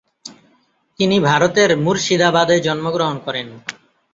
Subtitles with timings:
[0.99, 3.47] তিনি ভারতের মুর্শিদাবাদে জন্মগ্রহণ করেন।